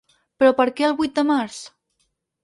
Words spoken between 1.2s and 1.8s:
març?